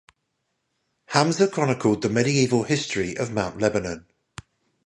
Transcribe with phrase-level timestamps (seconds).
[1.09, 4.07] Hamza chronicled the medieval history of Mount Lebanon.